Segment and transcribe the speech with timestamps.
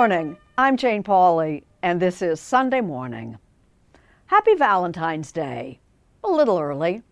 [0.00, 0.34] Morning.
[0.56, 3.36] I'm Jane Pauley, and this is Sunday Morning.
[4.28, 5.78] Happy Valentine's Day.
[6.24, 7.02] A little early.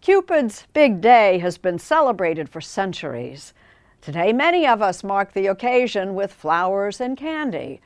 [0.00, 3.52] Cupid's big day has been celebrated for centuries.
[4.00, 7.80] Today, many of us mark the occasion with flowers and candy.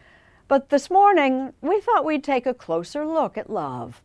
[0.48, 4.02] But this morning, we thought we'd take a closer look at love.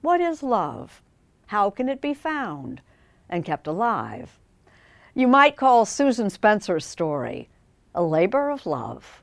[0.00, 1.02] What is love?
[1.48, 2.80] How can it be found
[3.28, 4.38] and kept alive?
[5.14, 7.50] You might call Susan Spencer's story
[7.94, 9.22] a labor of love.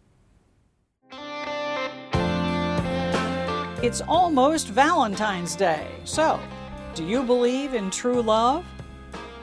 [3.85, 5.85] It's almost Valentine's Day.
[6.06, 6.40] So,
[6.96, 8.66] do you believe in true love?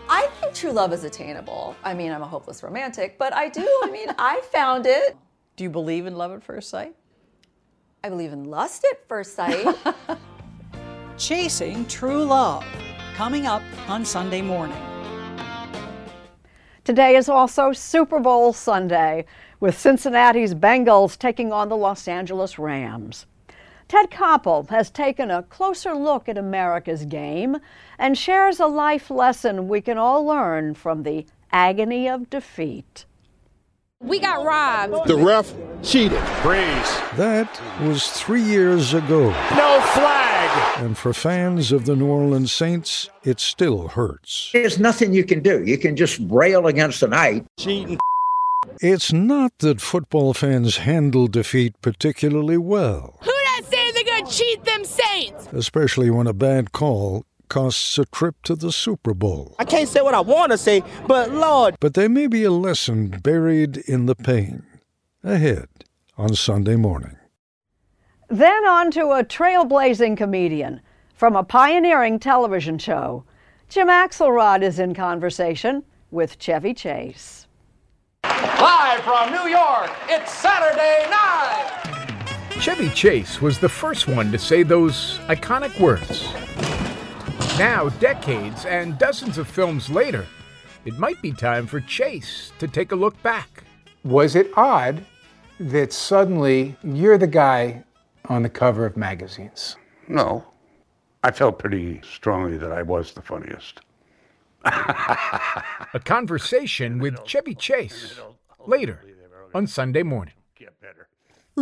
[0.08, 1.76] I think true love is attainable.
[1.84, 3.62] I mean, I'm a hopeless romantic, but I do.
[3.84, 5.16] I mean, I found it.
[5.54, 6.96] Do you believe in love at first sight?
[8.02, 9.64] I believe in lust at first sight.
[11.16, 12.64] Chasing True Love,
[13.14, 14.82] coming up on Sunday morning.
[16.82, 19.24] Today is also Super Bowl Sunday,
[19.60, 23.26] with Cincinnati's Bengals taking on the Los Angeles Rams.
[23.92, 27.58] Ted Koppel has taken a closer look at America's game
[27.98, 33.04] and shares a life lesson we can all learn from the agony of defeat.
[34.00, 35.06] We got robbed.
[35.06, 35.52] The ref
[35.82, 36.16] cheated.
[36.40, 37.16] Brees.
[37.18, 39.28] That was three years ago.
[39.54, 40.82] No flag.
[40.82, 44.48] And for fans of the New Orleans Saints, it still hurts.
[44.54, 45.62] There's nothing you can do.
[45.66, 47.44] You can just rail against the night.
[47.58, 47.98] Cheating.
[48.80, 53.18] It's not that football fans handle defeat particularly well.
[54.22, 55.48] Who that say they're gonna cheat them Saints?
[55.52, 59.54] Especially when a bad call costs a trip to the Super Bowl.
[59.58, 61.76] I can't say what I want to say, but Lord.
[61.80, 64.62] But there may be a lesson buried in the pain.
[65.22, 65.68] Ahead
[66.16, 67.16] on Sunday morning.
[68.28, 70.80] Then on to a trailblazing comedian
[71.14, 73.24] from a pioneering television show.
[73.68, 77.46] Jim Axelrod is in conversation with Chevy Chase.
[78.24, 81.91] Live from New York, it's Saturday night.
[82.60, 86.32] Chevy Chase was the first one to say those iconic words.
[87.58, 90.26] Now, decades and dozens of films later,
[90.84, 93.64] it might be time for Chase to take a look back.
[94.04, 95.04] Was it odd
[95.58, 97.84] that suddenly you're the guy
[98.26, 99.76] on the cover of magazines?
[100.06, 100.44] No.
[101.24, 103.80] I felt pretty strongly that I was the funniest.
[104.64, 108.20] A conversation with Chevy Chase
[108.66, 109.00] later
[109.52, 110.34] on Sunday morning.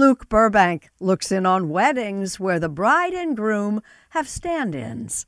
[0.01, 5.27] Luke Burbank looks in on weddings where the bride and groom have stand ins.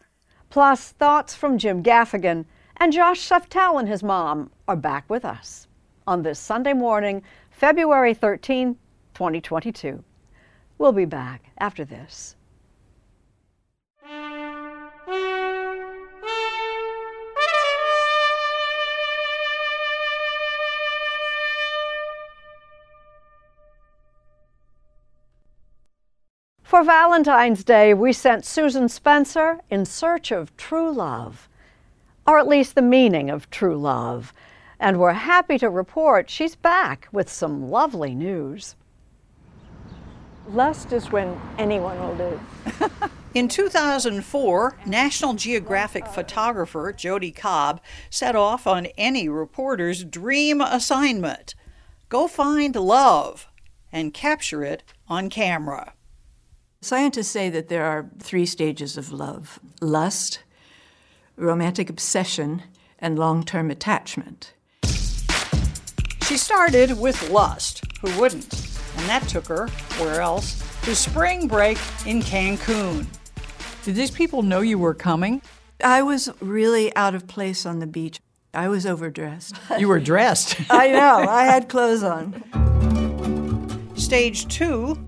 [0.49, 2.47] Plus, thoughts from Jim Gaffigan
[2.79, 5.67] and Josh Seftel and his mom are back with us
[6.07, 8.79] on this Sunday morning, February 13,
[9.13, 10.03] 2022.
[10.79, 12.35] We'll be back after this.
[26.73, 31.47] For Valentine's Day, we sent Susan Spencer in search of true love,
[32.27, 34.33] or at least the meaning of true love.
[34.81, 38.75] And we're happy to report she's back with some lovely news.
[40.49, 42.41] Lust is when anyone will do.
[43.35, 51.55] In 2004, National Geographic photographer Jodi Cobb set off on any reporter's dream assignment
[52.09, 53.47] go find love
[53.93, 55.93] and capture it on camera.
[56.85, 60.41] Scientists say that there are three stages of love lust,
[61.37, 62.65] romantic obsession,
[62.99, 64.53] and long term attachment.
[66.23, 68.53] She started with lust, who wouldn't?
[68.97, 69.69] And that took her,
[69.99, 73.07] where else, to spring break in Cancun.
[73.85, 75.41] Did these people know you were coming?
[75.85, 78.19] I was really out of place on the beach.
[78.53, 79.55] I was overdressed.
[79.79, 80.57] You were dressed.
[80.69, 82.43] I know, I had clothes on.
[83.95, 84.99] Stage two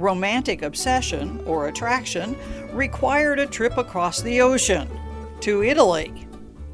[0.00, 2.36] romantic obsession or attraction
[2.72, 4.88] required a trip across the ocean
[5.40, 6.26] to Italy.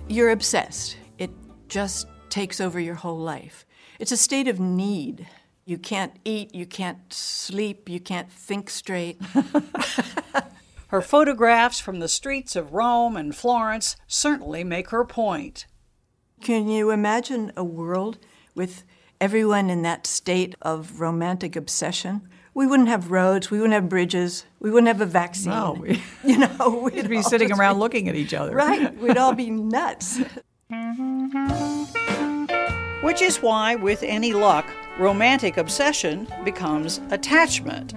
[0.09, 0.97] You're obsessed.
[1.19, 1.31] It
[1.69, 3.67] just takes over your whole life.
[3.99, 5.27] It's a state of need.
[5.65, 9.21] You can't eat, you can't sleep, you can't think straight.
[10.89, 15.67] her photographs from the streets of Rome and Florence certainly make her point.
[16.41, 18.19] Can you imagine a world
[18.55, 18.85] with
[19.21, 22.29] everyone in that state of romantic obsession?
[22.57, 25.53] We wouldn't have roads, we wouldn't have bridges, we wouldn't have a vaccine.
[25.53, 28.55] No, we, you know, we'd, we'd be sitting around be, looking at each other.
[28.55, 30.21] Right, we'd all be nuts.
[33.03, 34.67] Which is why, with any luck,
[34.99, 37.93] romantic obsession becomes attachment.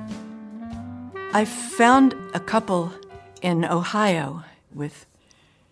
[1.33, 2.91] I found a couple
[3.41, 5.05] in Ohio with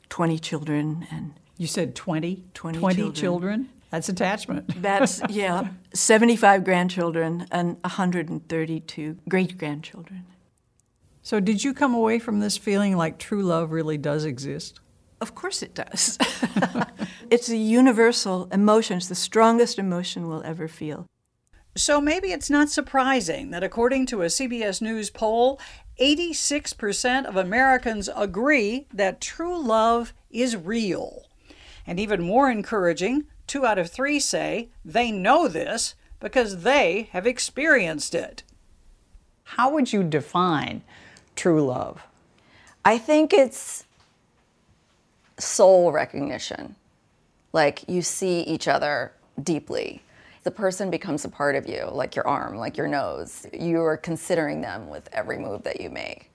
[0.07, 3.13] 20 children and you said 20 20, 20 children.
[3.13, 4.81] children that's attachment.
[4.81, 10.25] That's, yeah, 75 grandchildren and 132 great grandchildren.
[11.22, 14.80] So, did you come away from this feeling like true love really does exist?
[15.19, 16.18] Of course it does.
[17.30, 21.06] it's a universal emotion, it's the strongest emotion we'll ever feel.
[21.75, 25.60] So, maybe it's not surprising that according to a CBS News poll,
[26.00, 31.24] 86% of Americans agree that true love is real.
[31.86, 37.26] And even more encouraging, two out of three say they know this because they have
[37.26, 38.44] experienced it.
[39.44, 40.84] How would you define
[41.36, 42.04] true love?
[42.84, 43.86] I think it's
[45.38, 46.76] soul recognition.
[47.54, 50.02] Like you see each other deeply.
[50.44, 53.46] The person becomes a part of you, like your arm, like your nose.
[53.54, 56.32] You are considering them with every move that you make.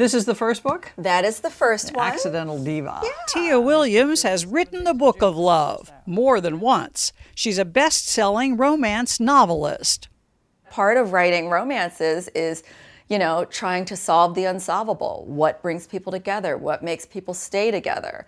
[0.00, 0.92] This is the first book?
[0.96, 2.08] That is the first one.
[2.08, 3.02] Accidental Diva.
[3.04, 3.10] Yeah.
[3.28, 7.12] Tia Williams has written the book of love more than once.
[7.34, 10.08] She's a best selling romance novelist.
[10.70, 12.62] Part of writing romances is,
[13.10, 15.26] you know, trying to solve the unsolvable.
[15.28, 16.56] What brings people together?
[16.56, 18.26] What makes people stay together?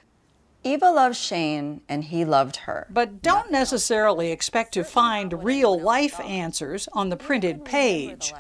[0.65, 2.87] Eva loved Shane and he loved her.
[2.91, 8.35] But don't necessarily expect to find real life answers on the printed page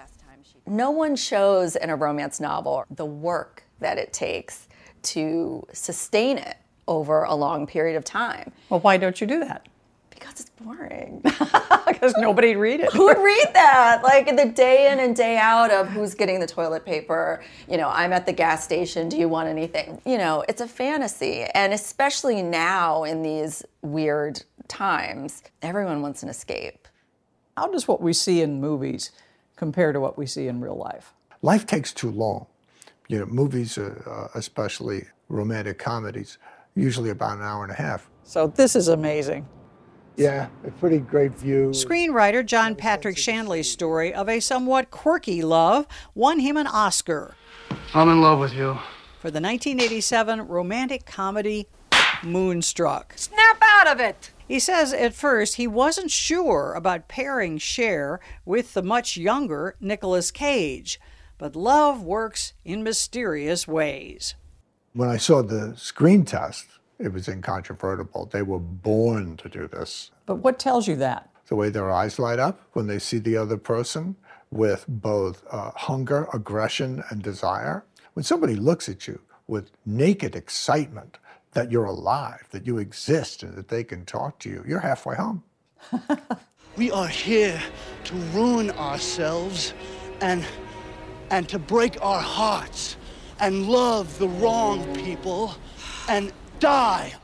[0.66, 4.68] no one shows in a romance novel the work that it takes
[5.02, 6.56] to sustain it
[6.88, 8.52] over a long period of time.
[8.68, 9.66] Well, why don't you do that?
[10.10, 11.22] Because it's boring.
[11.86, 12.92] because nobody'd read it.
[12.92, 14.02] Who would read that?
[14.02, 17.42] Like the day in and day out of who's getting the toilet paper.
[17.68, 19.08] You know, I'm at the gas station.
[19.08, 20.00] Do you want anything?
[20.04, 21.44] You know, it's a fantasy.
[21.54, 26.88] And especially now in these weird times, everyone wants an escape.
[27.56, 29.12] How does what we see in movies
[29.56, 31.14] compared to what we see in real life.
[31.42, 32.46] Life takes too long.
[33.08, 36.38] You know, movies, uh, especially romantic comedies,
[36.74, 38.08] usually about an hour and a half.
[38.24, 39.46] So this is amazing.
[40.16, 41.70] Yeah, a pretty great view.
[41.70, 47.34] Screenwriter John Patrick Shanley's story of a somewhat quirky love won him an Oscar.
[47.94, 48.78] I'm in love with you.
[49.20, 51.66] For the 1987 romantic comedy
[52.22, 53.14] Moonstruck.
[53.16, 54.31] Snap out of it!
[54.46, 60.30] He says at first he wasn't sure about pairing Cher with the much younger Nicolas
[60.30, 61.00] Cage,
[61.38, 64.34] but love works in mysterious ways.
[64.92, 66.66] When I saw the screen test,
[67.02, 68.26] It was incontrovertible.
[68.26, 70.12] They were born to do this.
[70.24, 71.28] But what tells you that?
[71.48, 74.14] The way their eyes light up when they see the other person
[74.52, 77.84] with both uh, hunger, aggression, and desire.
[78.12, 81.18] When somebody looks at you with naked excitement
[81.52, 85.16] that you're alive, that you exist, and that they can talk to you, you're halfway
[85.16, 85.42] home.
[86.76, 87.60] we are here
[88.04, 89.74] to ruin ourselves
[90.20, 90.44] and
[91.30, 92.96] and to break our hearts
[93.40, 95.54] and love the wrong people
[96.08, 97.14] and die.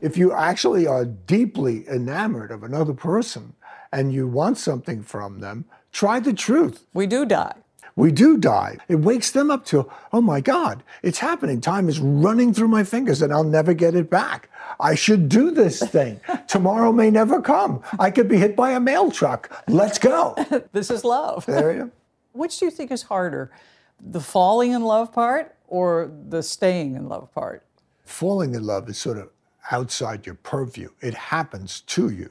[0.00, 3.54] If you actually are deeply enamored of another person
[3.92, 6.86] and you want something from them, try the truth.
[6.92, 7.54] We do die.
[7.96, 8.76] We do die.
[8.88, 11.62] It wakes them up to, oh my God, it's happening.
[11.62, 14.50] Time is running through my fingers and I'll never get it back.
[14.78, 16.20] I should do this thing.
[16.46, 17.82] Tomorrow may never come.
[17.98, 19.64] I could be hit by a mail truck.
[19.66, 20.34] Let's go.
[20.72, 21.46] this is love.
[21.46, 21.90] There you go.
[22.32, 23.50] Which do you think is harder,
[23.98, 27.64] the falling in love part or the staying in love part?
[28.04, 29.30] Falling in love is sort of
[29.70, 32.30] outside your purview, it happens to you.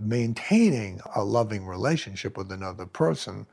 [0.00, 3.46] Maintaining a loving relationship with another person,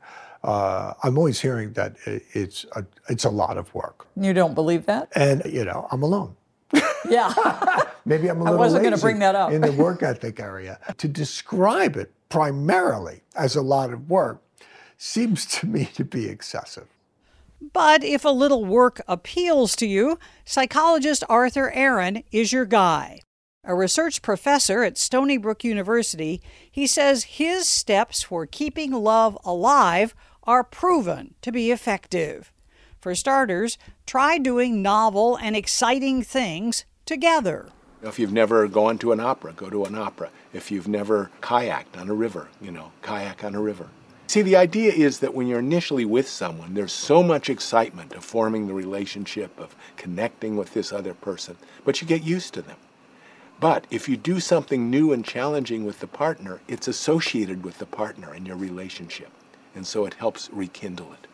[0.44, 4.06] uh, I'm always hearing that it's a, it's a lot of work.
[4.16, 5.08] You don't believe that?
[5.14, 6.36] And, you know, I'm alone.
[7.08, 7.34] Yeah.
[8.04, 9.50] Maybe I'm a little I wasn't going to bring that up.
[9.50, 10.78] in the work ethic area.
[10.96, 14.40] To describe it primarily as a lot of work
[14.96, 16.86] seems to me to be excessive.
[17.72, 23.20] But if a little work appeals to you, psychologist Arthur Aron is your guy.
[23.64, 30.14] A research professor at Stony Brook University, he says his steps for keeping love alive
[30.44, 32.52] are proven to be effective.
[33.00, 37.68] For starters, try doing novel and exciting things together.
[38.02, 40.30] If you've never gone to an opera, go to an opera.
[40.52, 43.88] If you've never kayaked on a river, you know, kayak on a river.
[44.26, 48.24] See, the idea is that when you're initially with someone, there's so much excitement of
[48.24, 52.78] forming the relationship, of connecting with this other person, but you get used to them.
[53.60, 57.86] But if you do something new and challenging with the partner, it's associated with the
[57.86, 59.30] partner and your relationship.
[59.74, 61.26] And so it helps rekindle it.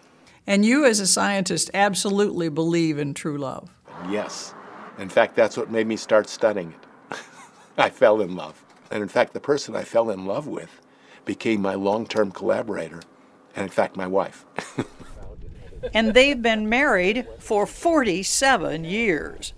[0.47, 3.71] And you, as a scientist, absolutely believe in true love.
[4.09, 4.55] Yes.
[4.99, 7.19] In fact, that's what made me start studying it.
[7.79, 8.65] I fell in love.
[8.91, 10.81] And in fact, the person I fell in love with
[11.25, 13.03] became my long term collaborator,
[13.55, 14.47] and in fact, my wife.
[15.93, 19.53] and they've been married for 47 years.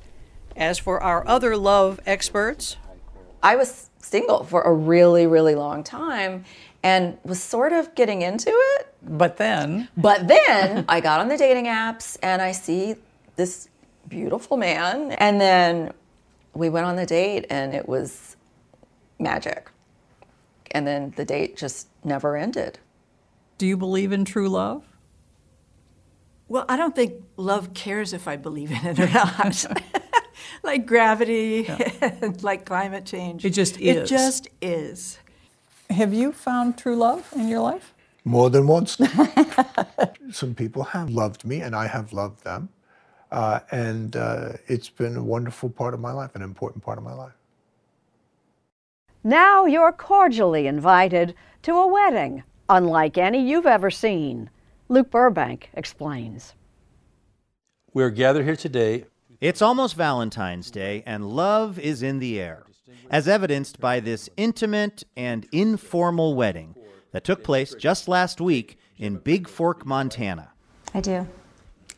[0.57, 2.77] As for our other love experts,
[3.43, 6.45] I was single for a really, really long time
[6.83, 8.95] and was sort of getting into it.
[9.03, 9.89] But then?
[9.97, 12.97] But then I got on the dating apps and I see
[13.37, 13.69] this
[14.09, 15.13] beautiful man.
[15.13, 15.93] And then
[16.55, 18.37] we went on the date and it was
[19.19, 19.71] magic
[20.71, 22.79] and then the date just never ended.
[23.59, 24.85] Do you believe in true love?
[26.49, 29.67] Well, I don't think love cares if I believe in it or not.
[30.63, 32.31] like gravity, yeah.
[32.43, 33.45] like climate change.
[33.45, 33.97] It just is.
[33.97, 35.19] It just is.
[35.91, 37.95] Have you found true love in your life?
[38.25, 38.97] More than once.
[40.31, 42.69] Some people have loved me, and I have loved them.
[43.33, 47.05] Uh, and uh, it's been a wonderful part of my life, an important part of
[47.05, 47.33] my life.
[49.25, 54.49] Now you're cordially invited to a wedding, unlike any you've ever seen.
[54.89, 56.55] Luke Burbank explains.
[57.93, 59.07] We're gathered here today.
[59.41, 62.65] It's almost Valentine's Day, and love is in the air,
[63.11, 66.75] as evidenced by this intimate and informal wedding
[67.13, 70.53] that took place just last week in Bigfork, Montana.
[70.95, 71.27] I do.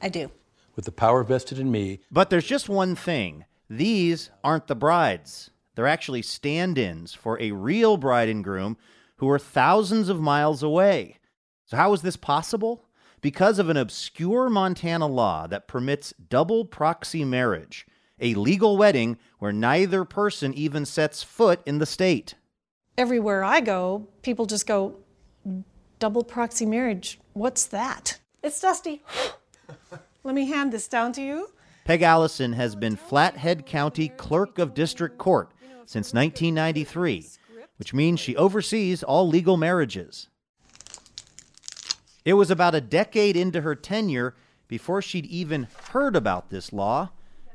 [0.01, 0.31] I do.
[0.77, 2.01] With the power vested in me.
[2.11, 5.51] But there's just one thing these aren't the brides.
[5.75, 8.77] They're actually stand ins for a real bride and groom
[9.17, 11.19] who are thousands of miles away.
[11.65, 12.85] So, how is this possible?
[13.21, 17.87] Because of an obscure Montana law that permits double proxy marriage,
[18.23, 22.35] a legal wedding where neither person even sets foot in the state.
[22.97, 24.97] Everywhere I go, people just go,
[25.99, 28.21] double proxy marriage, what's that?
[28.43, 29.03] It's Dusty.
[30.25, 31.49] Let me hand this down to you.
[31.85, 35.51] Peg Allison has been Flathead County Clerk of District Court
[35.85, 37.27] since 1993,
[37.77, 40.29] which means she oversees all legal marriages.
[42.25, 44.37] It was about a decade into her tenure
[44.69, 47.11] before she'd even heard about this law,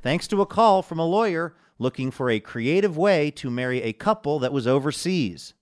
[0.08, 3.92] thanks to a call from a lawyer looking for a creative way to marry a
[3.92, 5.54] couple that was overseas.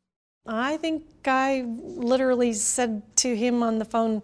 [0.46, 4.24] I think I literally said to him on the phone,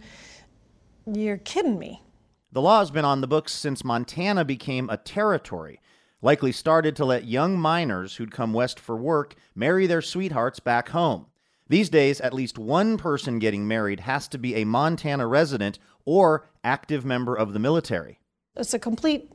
[1.11, 2.03] You're kidding me.
[2.51, 5.81] The law has been on the books since Montana became a territory,
[6.21, 10.89] likely started to let young miners who'd come west for work marry their sweethearts back
[10.89, 11.25] home.
[11.67, 16.47] These days, at least one person getting married has to be a Montana resident or
[16.63, 18.19] active member of the military.
[18.55, 19.31] It's a complete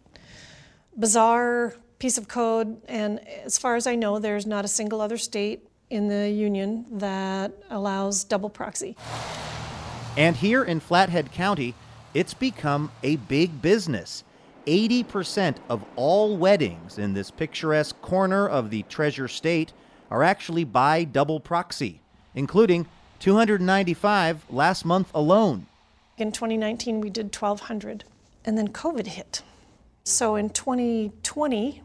[0.96, 5.16] bizarre piece of code, and as far as I know, there's not a single other
[5.16, 8.96] state in the union that allows double proxy.
[10.16, 11.74] And here in Flathead County,
[12.14, 14.24] it's become a big business.
[14.66, 19.72] 80% of all weddings in this picturesque corner of the Treasure State
[20.10, 22.00] are actually by double proxy,
[22.34, 22.86] including
[23.20, 25.66] 295 last month alone.
[26.18, 28.04] In 2019, we did 1,200,
[28.44, 29.42] and then COVID hit.
[30.08, 31.82] So in 2020,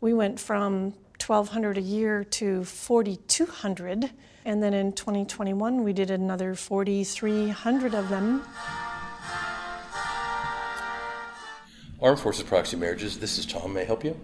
[0.00, 4.12] we went from 1,200 a year to 4,200.
[4.44, 8.44] And then in 2021, we did another 4,300 of them.
[12.00, 13.72] Armed Forces Proxy Marriages, this is Tom.
[13.72, 14.16] May I help you?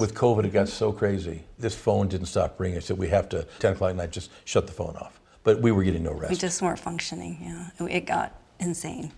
[0.00, 1.44] With COVID, it got so crazy.
[1.58, 2.78] This phone didn't stop ringing.
[2.78, 5.20] I said, we have to, 10 o'clock at night, just shut the phone off.
[5.42, 6.30] But we were getting no rest.
[6.30, 7.36] We just weren't functioning,
[7.78, 7.86] yeah.
[7.86, 9.12] It got insane.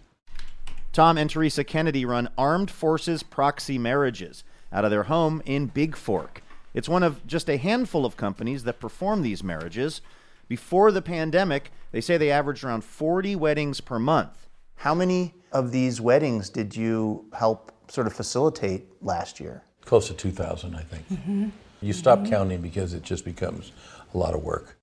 [0.97, 6.39] Tom and Teresa Kennedy run Armed Forces Proxy Marriages out of their home in Bigfork.
[6.73, 10.01] It's one of just a handful of companies that perform these marriages.
[10.49, 14.49] Before the pandemic, they say they averaged around 40 weddings per month.
[14.77, 19.65] How many of these weddings did you help sort of facilitate last year?
[19.85, 21.07] Close to 2,000, I think.
[21.11, 21.49] Mm-hmm.
[21.83, 22.31] You stop mm-hmm.
[22.31, 23.73] counting because it just becomes
[24.15, 24.79] a lot of work.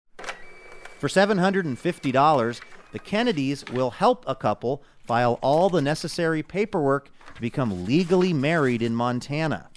[1.00, 7.86] For $750, the Kennedys will help a couple file all the necessary paperwork to become
[7.86, 9.70] legally married in Montana.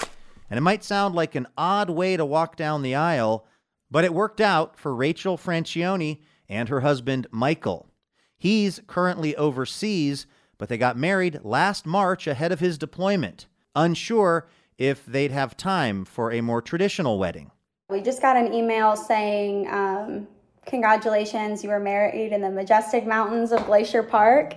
[0.51, 3.47] And it might sound like an odd way to walk down the aisle,
[3.91, 7.91] but it worked out for Rachel Francione and her husband Michael.
[8.39, 10.27] He's currently overseas,
[10.59, 14.47] but they got married last March ahead of his deployment, unsure
[14.79, 17.51] if they'd have time for a more traditional wedding.
[17.89, 20.29] We just got an email saying, um,
[20.67, 24.57] Congratulations, you were married in the majestic mountains of Glacier Park.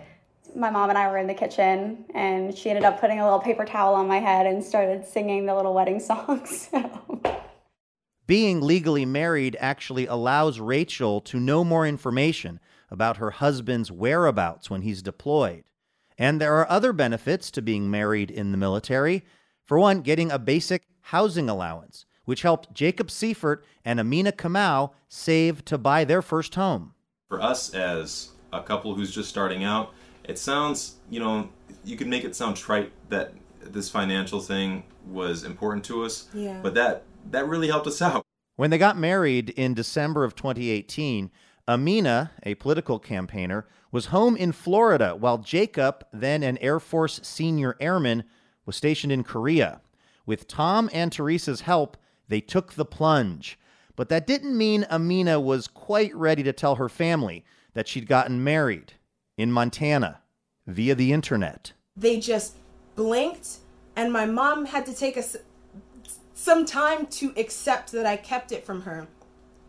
[0.56, 3.40] My mom and I were in the kitchen, and she ended up putting a little
[3.40, 6.70] paper towel on my head and started singing the little wedding songs.
[8.28, 12.60] Being legally married actually allows Rachel to know more information
[12.92, 15.64] about her husband's whereabouts when he's deployed.
[16.18, 19.26] And there are other benefits to being married in the military.
[19.66, 25.66] For one, getting a basic housing allowance, which helped Jacob Seifert and Amina Kamau save
[25.66, 26.94] to buy their first home.
[27.30, 29.94] For us as a couple who's just starting out,
[30.30, 31.50] it sounds, you know,
[31.84, 36.60] you could make it sound trite that this financial thing was important to us, yeah.
[36.62, 38.24] but that that really helped us out.
[38.56, 41.32] When they got married in December of 2018,
[41.68, 47.76] Amina, a political campaigner, was home in Florida while Jacob, then an Air Force senior
[47.80, 48.24] airman,
[48.68, 49.82] was stationed in Korea.
[50.28, 53.58] With Tom and Teresa's help, they took the plunge.
[53.96, 58.44] But that didn't mean Amina was quite ready to tell her family that she'd gotten
[58.44, 58.94] married
[59.40, 60.20] in Montana
[60.68, 61.72] via the internet.
[61.96, 62.58] They just
[62.96, 63.60] blinked,
[63.96, 65.38] and my mom had to take us
[66.34, 69.08] some time to accept that I kept it from her,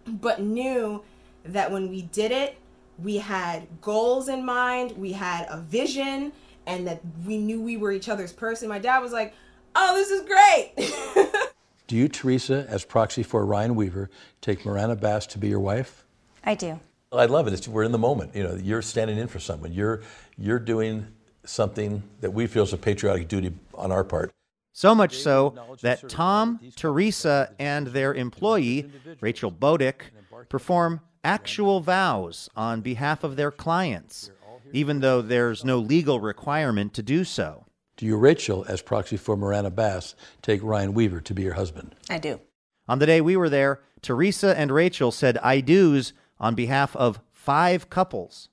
[0.07, 1.05] but knew
[1.45, 2.59] that when we did it,
[2.99, 6.33] we had goals in mind, we had a vision,
[6.67, 8.69] and that we knew we were each other's person.
[8.69, 9.35] My dad was like,
[9.77, 11.33] Oh, this is great.
[11.87, 16.05] do you, Teresa, as proxy for Ryan Weaver, take Miranda Bass to be your wife?
[16.43, 16.81] I do.
[17.13, 17.53] I love it.
[17.53, 18.37] It's, we're in the moment.
[18.37, 19.73] You know, you're standing in for someone.
[19.73, 20.03] You're
[20.39, 21.09] you're doing
[21.45, 24.31] something that we feel is a patriotic duty on our part.
[24.73, 30.03] So much so that Tom, Teresa, and their employee, Rachel Bodick,
[30.49, 34.31] perform actual vows on behalf of their clients,
[34.73, 37.67] even though there's no legal requirement to do so.
[37.97, 41.97] Do you, Rachel, as proxy for Miranda Bass, take Ryan Weaver to be your husband?
[42.09, 42.41] I do.
[42.89, 47.21] On the day we were there, Teresa and Rachel said I do's on behalf of
[47.33, 48.49] five couples.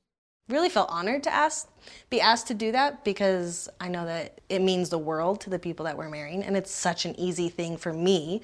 [0.49, 1.69] Really felt honored to ask,
[2.09, 5.59] be asked to do that because I know that it means the world to the
[5.59, 8.41] people that we're marrying, and it's such an easy thing for me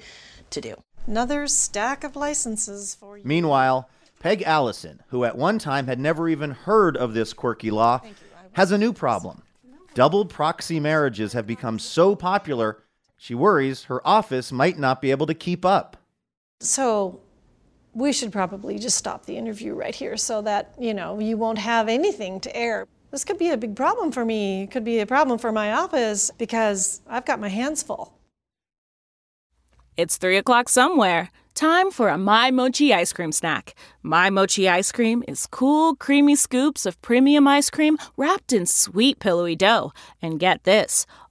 [0.50, 0.74] to do.
[1.06, 3.24] Another stack of licenses for you.
[3.24, 3.88] Meanwhile,
[4.20, 8.00] Peg Allison, who at one time had never even heard of this quirky law,
[8.52, 9.42] has a new problem.
[9.94, 12.82] Double proxy marriages have become so popular,
[13.16, 15.96] she worries her office might not be able to keep up.
[16.60, 17.20] So,
[17.94, 21.58] we should probably just stop the interview right here so that, you know, you won't
[21.58, 22.86] have anything to air.
[23.10, 24.64] This could be a big problem for me.
[24.64, 28.12] It could be a problem for my office because I've got my hands full.
[29.96, 31.30] It's three o'clock somewhere.
[31.54, 33.76] Time for a My Mochi ice cream snack.
[34.02, 39.20] My Mochi ice cream is cool, creamy scoops of premium ice cream wrapped in sweet,
[39.20, 39.92] pillowy dough.
[40.20, 41.06] And get this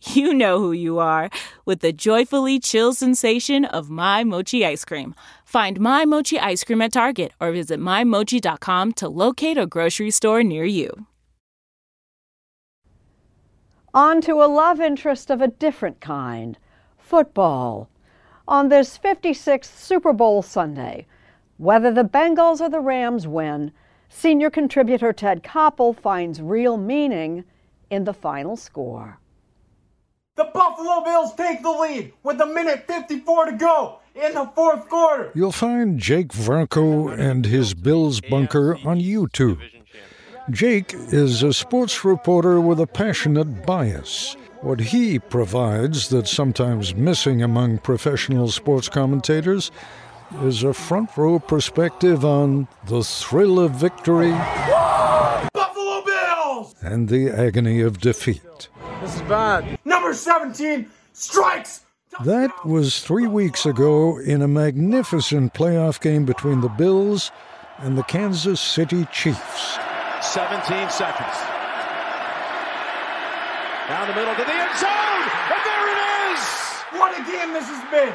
[0.14, 1.28] you know who you are
[1.64, 5.14] with the joyfully chill sensation of My Mochi ice cream.
[5.44, 10.42] Find My Mochi ice cream at Target or visit MyMochi.com to locate a grocery store
[10.42, 11.06] near you.
[13.94, 16.58] On to a love interest of a different kind
[16.98, 17.88] football.
[18.46, 21.06] On this 56th Super Bowl Sunday,
[21.56, 23.72] whether the Bengals or the Rams win,
[24.08, 27.44] senior contributor Ted Koppel finds real meaning
[27.90, 29.18] in the final score.
[30.38, 34.88] The Buffalo Bills take the lead with a minute 54 to go in the fourth
[34.88, 35.32] quarter.
[35.34, 39.58] You'll find Jake Varco and his Bills bunker on YouTube.
[40.48, 44.36] Jake is a sports reporter with a passionate bias.
[44.60, 49.72] What he provides that's sometimes missing among professional sports commentators
[50.44, 56.76] is a front row perspective on the thrill of victory Buffalo Bills!
[56.80, 58.68] and the agony of defeat.
[59.00, 59.78] This is bad.
[60.08, 61.82] Number 17 strikes.
[62.24, 67.30] That was three weeks ago in a magnificent playoff game between the Bills
[67.76, 69.76] and the Kansas City Chiefs.
[70.22, 71.36] 17 seconds.
[73.86, 76.40] Down the middle to the end zone, and there it is!
[76.98, 78.14] What a game this has been.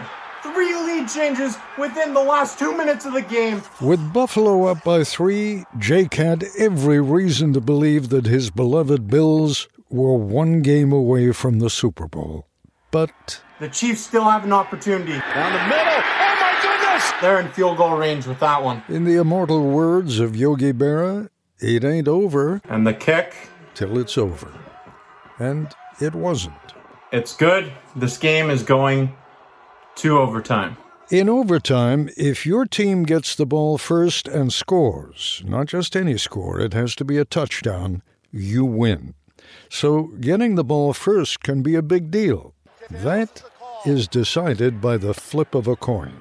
[0.52, 3.62] Three lead changes within the last two minutes of the game.
[3.80, 9.68] With Buffalo up by three, Jake had every reason to believe that his beloved Bills
[9.94, 12.48] were one game away from the Super Bowl.
[12.92, 15.14] But The Chiefs still have an opportunity.
[15.14, 15.94] Down the middle.
[15.94, 17.12] Oh my goodness!
[17.22, 18.84] They're in field goal range with that one.
[18.90, 21.30] in the immortal words of Yogi Berra,
[21.60, 23.36] it ain't over And the kick,
[23.74, 24.52] till it's over.
[25.40, 26.56] And it wasn't.
[27.12, 27.72] it's good.
[27.96, 29.16] This game is going
[29.96, 30.78] to overtime.
[31.12, 36.60] In overtime, if your team gets the ball first and scores, not just any score,
[36.60, 38.02] it has to be a touchdown,
[38.32, 39.14] you win.
[39.70, 42.54] So getting the ball first can be a big deal.
[42.90, 43.44] That
[43.86, 46.14] is decided by the flip of a coin.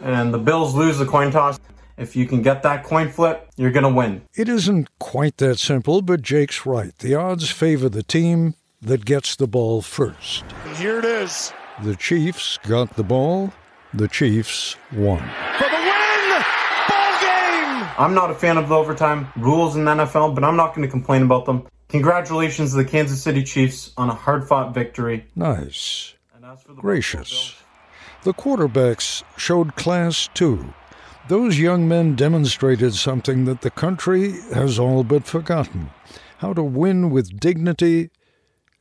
[0.00, 1.60] And the Bills lose the coin toss.
[1.96, 4.22] If you can get that coin flip, you're going to win.
[4.34, 6.96] It isn't quite that simple, but Jake's right.
[6.98, 10.44] The odds favor the team that gets the ball first.
[10.76, 11.52] Here it is.
[11.82, 13.52] The Chiefs got the ball,
[13.94, 15.20] the Chiefs won.
[15.58, 16.42] For the win!
[16.88, 17.81] Ball game!
[17.98, 20.86] I'm not a fan of the overtime rules in the NFL, but I'm not going
[20.86, 21.66] to complain about them.
[21.88, 25.26] Congratulations to the Kansas City Chiefs on a hard fought victory.
[25.36, 26.14] Nice.
[26.76, 27.54] Gracious.
[28.24, 30.72] The quarterbacks showed class too.
[31.28, 35.90] Those young men demonstrated something that the country has all but forgotten
[36.42, 38.10] how to win with dignity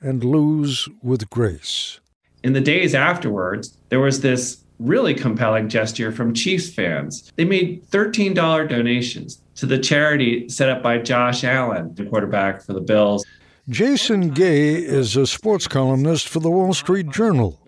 [0.02, 2.00] and lose with grace.
[2.44, 7.32] In the days afterwards, there was this really compelling gesture from Chiefs fans.
[7.36, 8.34] They made $13
[8.68, 13.24] donations to the charity set up by Josh Allen, the quarterback for the Bills.
[13.70, 17.60] Jason Gay is a sports columnist for the Wall Street Journal.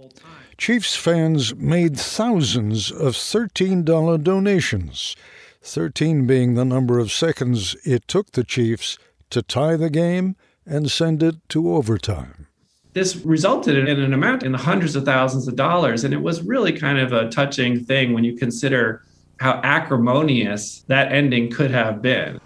[0.57, 5.15] Chiefs fans made thousands of $13 donations,
[5.61, 8.97] 13 being the number of seconds it took the Chiefs
[9.29, 12.47] to tie the game and send it to overtime.
[12.93, 16.43] This resulted in an amount in the hundreds of thousands of dollars, and it was
[16.43, 19.03] really kind of a touching thing when you consider
[19.39, 22.39] how acrimonious that ending could have been.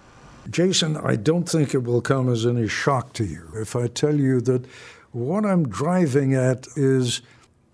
[0.49, 4.15] Jason, I don't think it will come as any shock to you if I tell
[4.15, 4.65] you that
[5.11, 7.21] what I'm driving at is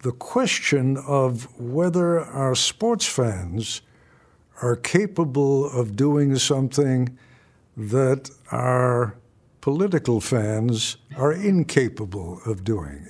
[0.01, 3.81] the question of whether our sports fans
[4.62, 7.17] are capable of doing something
[7.77, 9.15] that our
[9.62, 13.08] political fans are incapable of doing.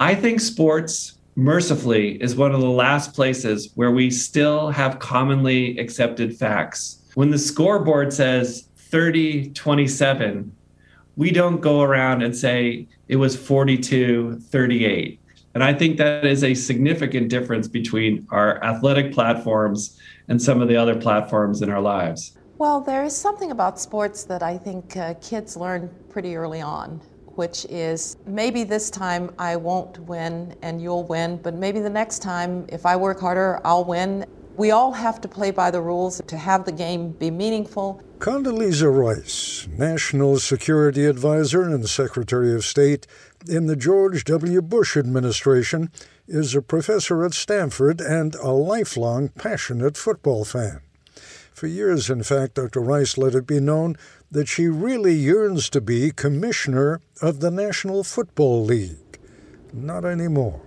[0.00, 5.78] I think sports, mercifully, is one of the last places where we still have commonly
[5.78, 7.02] accepted facts.
[7.14, 10.52] When the scoreboard says 30 27,
[11.16, 15.20] we don't go around and say it was 42 38.
[15.54, 20.68] And I think that is a significant difference between our athletic platforms and some of
[20.68, 22.36] the other platforms in our lives.
[22.58, 27.00] Well, there is something about sports that I think uh, kids learn pretty early on,
[27.36, 32.20] which is maybe this time I won't win and you'll win, but maybe the next
[32.20, 34.26] time, if I work harder, I'll win.
[34.56, 38.02] We all have to play by the rules to have the game be meaningful.
[38.18, 43.06] Condoleezza Rice, National Security Advisor and Secretary of State
[43.46, 44.62] in the George W.
[44.62, 45.90] Bush administration,
[46.26, 50.80] is a professor at Stanford and a lifelong passionate football fan.
[51.56, 52.80] For years, in fact, Dr.
[52.80, 53.96] Rice let it be known
[54.30, 59.18] that she really yearns to be commissioner of the National Football League.
[59.72, 60.60] Not anymore.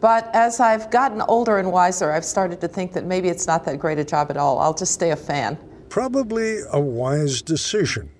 [0.00, 3.64] But as I've gotten older and wiser, I've started to think that maybe it's not
[3.66, 4.58] that great a job at all.
[4.58, 5.56] I'll just stay a fan.
[5.88, 8.10] Probably a wise decision.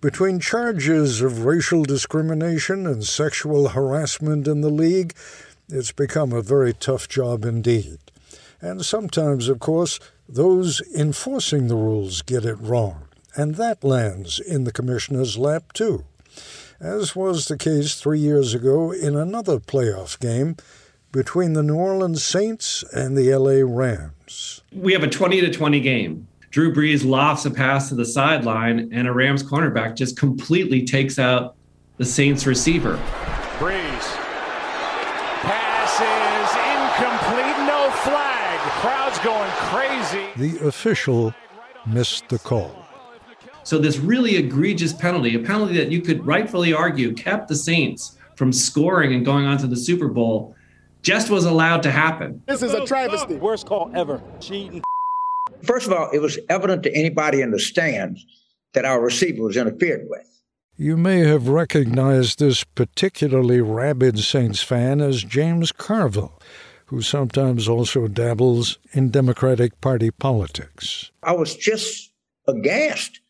[0.00, 5.14] Between charges of racial discrimination and sexual harassment in the league,
[5.68, 7.98] it's become a very tough job indeed.
[8.60, 14.64] And sometimes, of course, those enforcing the rules get it wrong, and that lands in
[14.64, 16.04] the commissioner's lap too,
[16.80, 20.56] as was the case three years ago in another playoff game
[21.10, 24.62] between the New Orleans Saints and the LA Rams.
[24.72, 26.28] We have a 20 to 20 game.
[26.50, 31.18] Drew Brees lofts a pass to the sideline, and a Rams cornerback just completely takes
[31.18, 31.56] out
[31.96, 32.96] the Saints receiver.
[33.58, 34.16] Brees.
[35.42, 38.58] Pass is incomplete, no flag.
[38.80, 40.27] Crowd's going crazy.
[40.38, 41.34] The official
[41.86, 42.86] missed the call.
[43.64, 48.16] So, this really egregious penalty, a penalty that you could rightfully argue kept the Saints
[48.36, 50.54] from scoring and going on to the Super Bowl,
[51.02, 52.40] just was allowed to happen.
[52.46, 53.34] This is a travesty.
[53.34, 54.22] Worst call ever.
[54.40, 54.82] Cheating.
[55.64, 58.24] First of all, it was evident to anybody in the stands
[58.74, 60.24] that our receiver was interfered with.
[60.76, 66.40] You may have recognized this particularly rabid Saints fan as James Carville,
[66.88, 71.10] who sometimes also dabbles in Democratic Party politics.
[71.22, 72.12] I was just
[72.46, 73.20] aghast.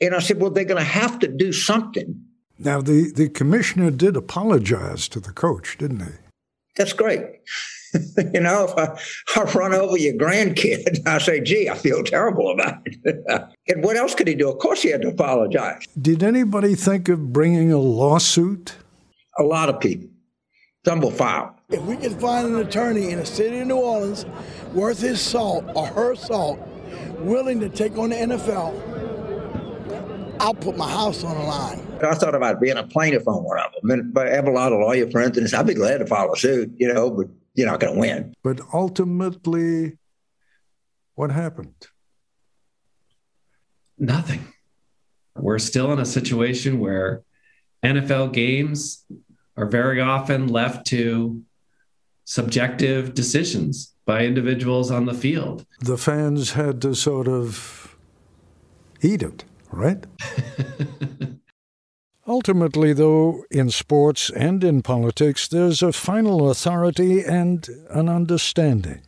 [0.00, 2.22] And I said, well, they're going to have to do something.
[2.58, 6.12] Now, the, the commissioner did apologize to the coach, didn't he?
[6.76, 7.22] That's great.
[8.34, 12.50] you know, if I, I run over your grandkid, I say, gee, I feel terrible
[12.52, 13.24] about it.
[13.68, 14.50] and what else could he do?
[14.50, 15.86] Of course, he had to apologize.
[16.00, 18.74] Did anybody think of bringing a lawsuit?
[19.38, 20.10] A lot of people.
[20.84, 21.57] Some will file.
[21.70, 24.24] If we can find an attorney in the city of New Orleans
[24.72, 26.58] worth his salt or her salt,
[27.18, 28.72] willing to take on the NFL,
[30.40, 31.86] I'll put my house on the line.
[32.02, 34.12] I thought about being a plaintiff on one of them.
[34.14, 36.72] But I have a lot of lawyer friends, and I'd be glad to follow suit,
[36.78, 38.34] you know, but you're not going to win.
[38.42, 39.98] But ultimately,
[41.16, 41.88] what happened?
[43.98, 44.54] Nothing.
[45.36, 47.24] We're still in a situation where
[47.84, 49.04] NFL games
[49.54, 51.42] are very often left to
[52.28, 55.64] subjective decisions by individuals on the field.
[55.80, 57.96] The fans had to sort of
[59.00, 60.04] eat it, right?
[62.26, 69.00] Ultimately, though, in sports and in politics, there's a final authority and an understanding.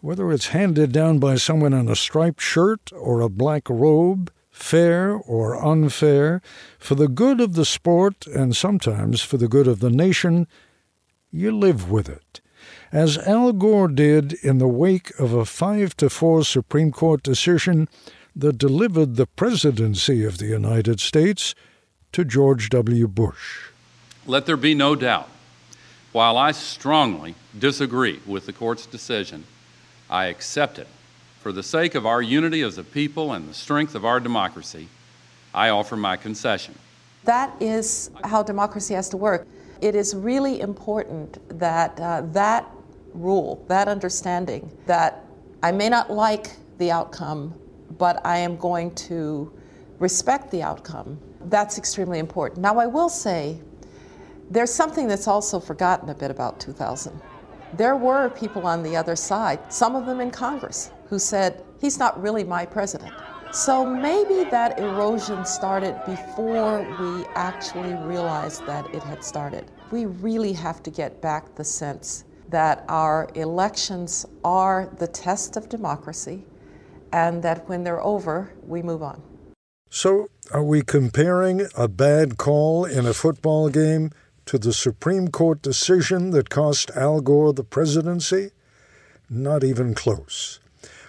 [0.00, 5.14] Whether it's handed down by someone in a striped shirt or a black robe, fair
[5.14, 6.40] or unfair,
[6.78, 10.46] for the good of the sport and sometimes for the good of the nation,
[11.36, 12.40] you live with it.
[12.90, 17.88] As Al Gore did in the wake of a 5 to 4 Supreme Court decision
[18.34, 21.54] that delivered the presidency of the United States
[22.12, 23.06] to George W.
[23.06, 23.68] Bush.
[24.26, 25.28] Let there be no doubt.
[26.12, 29.44] While I strongly disagree with the court's decision,
[30.08, 30.88] I accept it.
[31.40, 34.88] For the sake of our unity as a people and the strength of our democracy,
[35.52, 36.74] I offer my concession.
[37.24, 39.46] That is how democracy has to work.
[39.80, 42.70] It is really important that uh, that
[43.14, 45.24] rule, that understanding, that
[45.62, 47.54] I may not like the outcome,
[47.98, 49.52] but I am going to
[49.98, 51.18] respect the outcome.
[51.46, 52.60] That's extremely important.
[52.60, 53.60] Now, I will say
[54.50, 57.20] there's something that's also forgotten a bit about 2000.
[57.72, 61.98] There were people on the other side, some of them in Congress, who said, he's
[61.98, 63.12] not really my president.
[63.56, 69.70] So maybe that erosion started before we actually realized that it had started.
[69.90, 75.70] We really have to get back the sense that our elections are the test of
[75.70, 76.44] democracy
[77.14, 79.22] and that when they're over, we move on.
[79.88, 84.10] So, are we comparing a bad call in a football game
[84.44, 88.50] to the Supreme Court decision that cost Al Gore the presidency?
[89.30, 90.60] Not even close.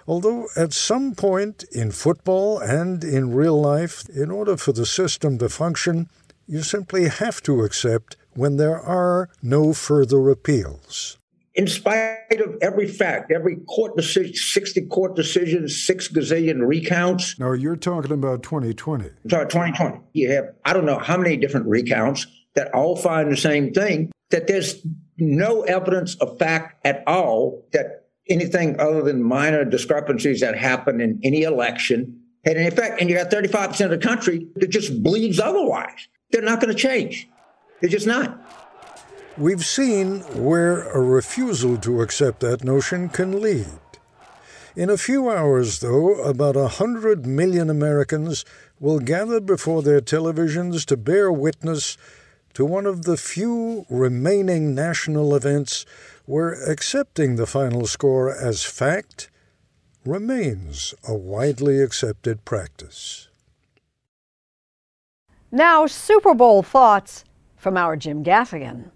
[0.08, 5.38] Although, at some point in football and in real life, in order for the system
[5.40, 6.10] to function,
[6.48, 11.18] you simply have to accept when there are no further appeals.
[11.56, 17.38] In spite of every fact, every court decision, 60 court decisions, six gazillion recounts.
[17.40, 19.10] Now, you're talking about 2020.
[19.30, 20.00] Sorry, 2020.
[20.14, 24.12] You have, I don't know how many different recounts that all find the same thing
[24.30, 24.86] that there's
[25.18, 31.20] no evidence of fact at all that anything other than minor discrepancies that happen in
[31.24, 33.02] any election had any effect.
[33.02, 36.08] And you got 35% of the country that just believes otherwise.
[36.32, 37.28] They're not going to change.
[37.82, 38.40] They're just not.
[39.38, 43.68] We've seen where a refusal to accept that notion can lead.
[44.76, 48.46] In a few hours, though, about a hundred million Americans
[48.80, 51.98] will gather before their televisions to bear witness
[52.54, 55.86] to one of the few remaining national events
[56.28, 59.30] where accepting the final score as fact
[60.06, 63.30] remains a widely accepted practice.
[65.52, 67.24] Now, Super Bowl thoughts
[67.56, 68.92] from our Jim Gaffigan.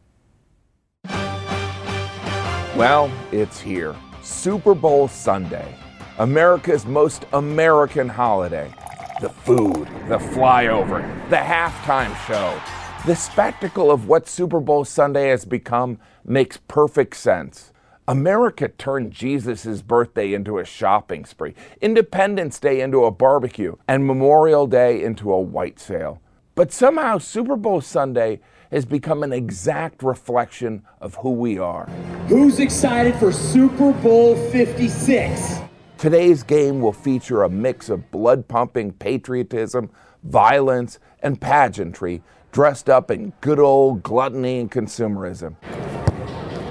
[2.75, 3.95] Well, it's here.
[4.21, 5.73] Super Bowl Sunday,
[6.19, 8.73] America's most American holiday.
[9.21, 12.80] The food, the flyover, the halftime show.
[13.03, 17.73] The spectacle of what Super Bowl Sunday has become makes perfect sense.
[18.07, 24.67] America turned Jesus' birthday into a shopping spree, Independence Day into a barbecue, and Memorial
[24.67, 26.21] Day into a white sale.
[26.53, 31.87] But somehow Super Bowl Sunday has become an exact reflection of who we are.
[32.27, 35.57] Who's excited for Super Bowl 56?
[35.97, 39.89] Today's game will feature a mix of blood pumping patriotism,
[40.23, 45.55] violence, and pageantry dressed up in good old gluttony and consumerism.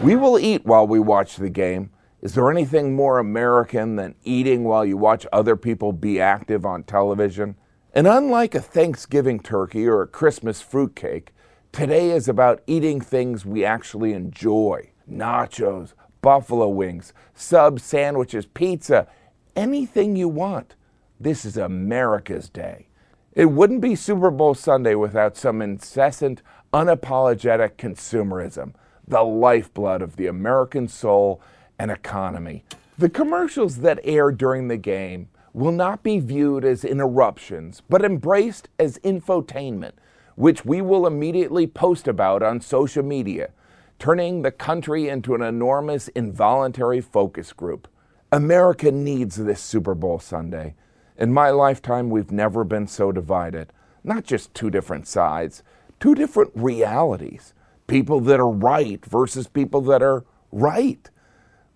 [0.03, 1.91] We will eat while we watch the game.
[2.23, 6.83] Is there anything more American than eating while you watch other people be active on
[6.83, 7.57] television?
[7.95, 11.33] And unlike a Thanksgiving turkey or a Christmas fruitcake,
[11.73, 19.07] Today is about eating things we actually enjoy nachos, buffalo wings, sub sandwiches, pizza,
[19.55, 20.75] anything you want.
[21.21, 22.89] This is America's Day.
[23.35, 28.75] It wouldn't be Super Bowl Sunday without some incessant, unapologetic consumerism,
[29.07, 31.41] the lifeblood of the American soul
[31.79, 32.65] and economy.
[32.99, 38.69] The commercials that air during the game will not be viewed as interruptions, but embraced
[38.79, 39.93] as infotainment
[40.41, 43.51] which we will immediately post about on social media,
[43.99, 47.87] turning the country into an enormous involuntary focus group.
[48.33, 50.75] America needs this Super Bowl Sunday.
[51.21, 53.75] In my lifetime, we've never been so divided.
[54.03, 55.63] Not just two different sides,
[56.01, 57.53] two different realities.
[57.87, 61.11] People that are right versus people that are right.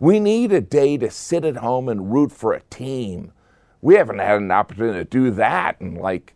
[0.00, 3.32] We need a day to sit at home and root for a team.
[3.82, 6.34] We haven't had an opportunity to do that in like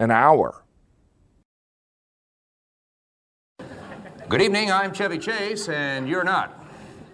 [0.00, 0.64] an hour.
[4.28, 6.52] Good evening, I'm Chevy Chase, and you're not.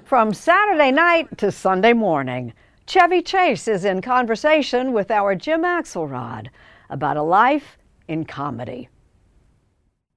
[0.06, 2.54] From Saturday night to Sunday morning,
[2.92, 6.48] Chevy Chase is in conversation with our Jim Axelrod
[6.90, 8.90] about a life in comedy.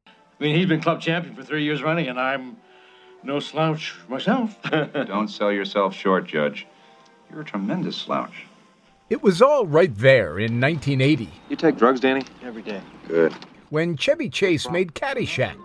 [0.06, 0.12] I
[0.42, 2.58] mean, he's been club champion for three years running, and I'm
[3.24, 4.62] no slouch myself.
[4.72, 6.68] Don't sell yourself short, Judge.
[7.32, 8.46] You're a tremendous slouch.
[9.10, 11.32] It was all right there in 1980.
[11.48, 12.24] You take drugs, Danny?
[12.44, 12.82] Every day.
[13.08, 13.32] Good.
[13.70, 15.56] When Chevy Chase made Caddyshack.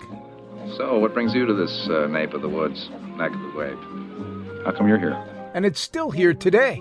[0.76, 4.64] So, what brings you to this uh, nape of the woods, neck of the wave?
[4.64, 5.20] How come you're here?
[5.52, 6.80] And it's still here today,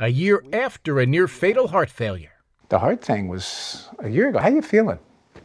[0.00, 2.32] a year after a near fatal heart failure.
[2.70, 4.38] The heart thing was a year ago.
[4.38, 4.98] How are you feeling?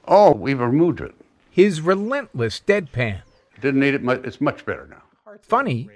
[0.08, 1.14] Oh, we've removed it.
[1.50, 3.22] His relentless deadpan.
[3.62, 4.22] Didn't need it much.
[4.24, 5.04] It's much better now.
[5.42, 5.90] Funny.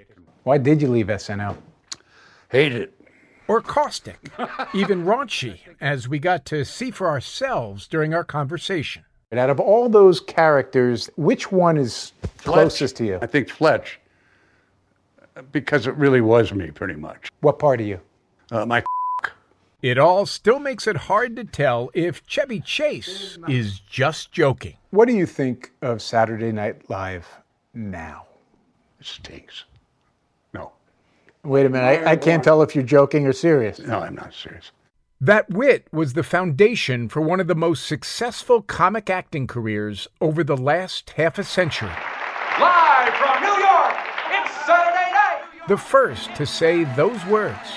[0.43, 1.55] Why did you leave SNL?
[2.49, 2.93] Hate it.
[3.47, 4.19] Or caustic,
[4.75, 9.05] even raunchy, as we got to see for ourselves during our conversation.
[9.31, 12.43] And out of all those characters, which one is Fletch.
[12.43, 13.19] closest to you?
[13.21, 13.99] I think Fletch,
[15.51, 17.29] because it really was me, pretty much.
[17.41, 17.99] What part of you?
[18.51, 18.83] Uh, my.
[19.81, 24.75] It all still makes it hard to tell if Chevy Chase is just joking.
[24.89, 27.27] What do you think of Saturday Night Live
[27.73, 28.25] now?
[28.99, 29.63] It stinks.
[30.53, 30.73] No.
[31.43, 32.05] Wait a minute.
[32.05, 33.79] I, I can't tell if you're joking or serious.
[33.79, 34.71] No, I'm not serious.
[35.21, 40.43] That wit was the foundation for one of the most successful comic acting careers over
[40.43, 41.89] the last half a century.
[42.59, 43.95] Live from New York,
[44.31, 45.67] it's Saturday night.
[45.69, 47.69] The first to say those words.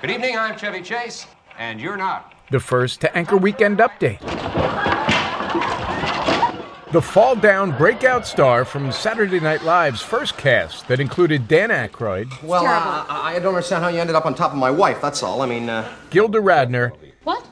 [0.00, 1.26] Good evening, I'm Chevy Chase,
[1.58, 2.32] and you're not.
[2.50, 4.18] The first to anchor Weekend Update.
[6.92, 12.42] The fall down breakout star from Saturday Night Live's first cast that included Dan Aykroyd,
[12.42, 15.22] Well, uh, I don't understand how you ended up on top of my wife, that's
[15.22, 15.42] all.
[15.42, 15.86] I mean, uh.
[16.08, 16.92] Gilda Radner,
[17.24, 17.46] What?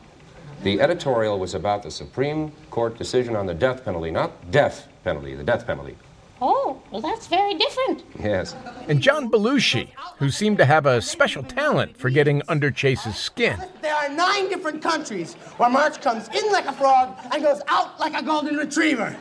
[0.63, 5.35] The editorial was about the Supreme Court decision on the death penalty, not death penalty,
[5.35, 5.99] the death penalty.
[6.41, 8.05] Oh, well, that's very different.
[8.19, 8.55] Yes.
[8.89, 13.61] and John Belushi, who seemed to have a special talent for getting under Chase's skin.
[13.83, 17.99] There are nine different countries where March comes in like a frog and goes out
[17.99, 19.17] like a golden retriever.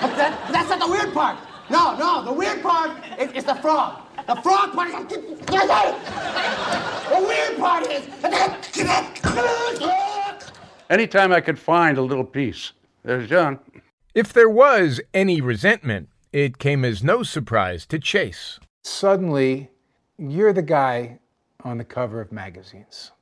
[0.00, 1.38] But that, that's not the weird part.
[1.68, 4.00] No, no, the weird part is, is the frog.
[4.26, 4.94] The frog part is.
[5.08, 8.02] The weird part is.
[10.90, 12.72] Anytime I could find a little piece,
[13.04, 13.58] there's John.
[14.14, 18.58] If there was any resentment, it came as no surprise to Chase.
[18.82, 19.70] Suddenly,
[20.18, 21.18] you're the guy
[21.62, 23.12] on the cover of magazines.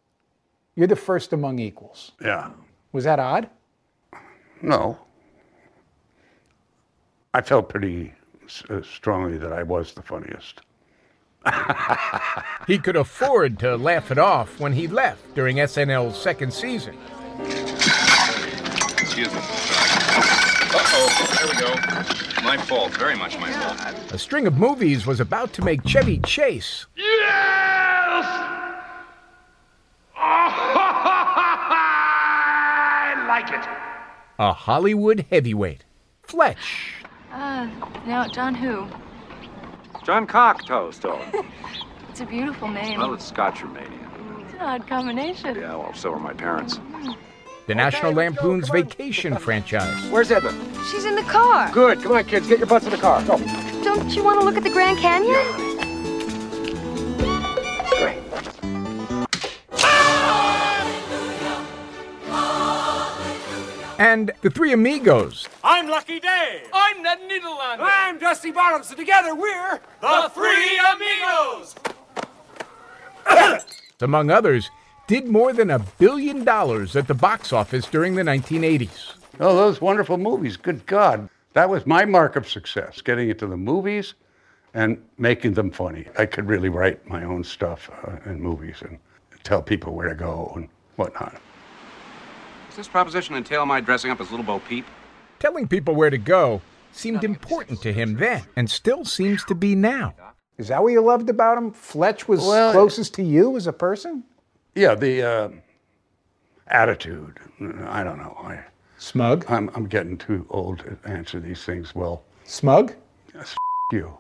[0.75, 2.13] You're the first among equals.
[2.23, 2.51] Yeah.
[2.93, 3.51] Was that odd?
[4.63, 4.99] No.
[7.35, 8.15] I felt pretty
[8.69, 10.63] uh, strongly that I was the funniest.
[12.67, 16.97] he could afford to laugh it off when he left during SNL's second season.
[18.99, 19.41] Excuse me.
[20.73, 22.30] Uh-oh, there we go.
[22.43, 24.13] My fault, very much my fault.
[24.13, 26.87] A string of movies was about to make Chevy Chase.
[26.97, 28.25] Yes!
[31.93, 33.65] I like it.
[34.39, 35.85] A Hollywood heavyweight.
[36.23, 36.95] Fletch.
[37.33, 37.69] Uh,
[38.07, 38.87] now, John who?
[40.05, 41.33] John Cocktoe, Stone.
[42.11, 42.99] It's a beautiful name.
[42.99, 44.43] well, it's Scotch Romanian.
[44.45, 45.55] It's an odd combination.
[45.55, 46.81] Yeah, well, so are my parents.
[47.67, 50.11] The National Lampoon's Vacation franchise.
[50.11, 50.53] Where's Edna?
[50.91, 51.71] She's in the car.
[51.73, 52.03] Good.
[52.03, 52.49] Come on, kids.
[52.49, 53.23] Get your butts in the car.
[53.25, 53.39] Go.
[53.85, 55.71] Don't you want to look at the Grand Canyon?
[64.01, 65.47] And the Three Amigos.
[65.63, 66.63] I'm Lucky Day.
[66.73, 67.81] I'm Ned Niederlander.
[67.81, 68.89] I'm Dusty Bottoms.
[68.89, 71.75] And together we're the Three Amigos.
[74.01, 74.71] among others,
[75.11, 79.15] did more than a billion dollars at the box office during the 1980s.
[79.41, 80.57] Oh, those wonderful movies.
[80.57, 81.29] Good God.
[81.53, 84.15] That was my mark of success, getting into the movies
[84.73, 86.07] and making them funny.
[86.17, 89.01] I could really write my own stuff uh, in movies and
[89.43, 91.33] tell people where to go and whatnot.
[92.69, 94.87] Does this proposition entail my dressing up as Little Bo Peep?
[95.41, 99.75] Telling people where to go seemed important to him then and still seems to be
[99.75, 100.15] now.
[100.57, 101.73] Is that what you loved about him?
[101.73, 104.23] Fletch was Well- closest to you as a person?
[104.75, 105.49] Yeah, the uh,
[106.69, 107.41] attitude.
[107.87, 108.37] I don't know.
[108.43, 108.61] I,
[108.99, 109.45] Smug?
[109.49, 112.23] I'm, I'm getting too old to answer these things well.
[112.45, 112.95] Smug?
[113.35, 113.57] Yes,
[113.93, 114.17] you.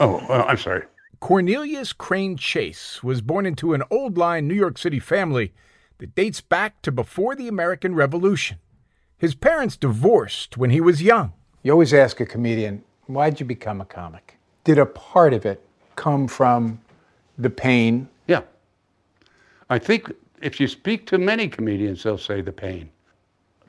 [0.00, 0.84] Oh, well, I'm sorry.
[1.20, 5.52] Cornelius Crane Chase was born into an old line New York City family
[5.98, 8.58] that dates back to before the American Revolution.
[9.18, 11.32] His parents divorced when he was young.
[11.62, 14.38] You always ask a comedian, why'd you become a comic?
[14.64, 16.80] Did a part of it come from
[17.38, 18.08] the pain?
[19.72, 20.12] I think
[20.42, 22.90] if you speak to many comedians, they'll say the pain,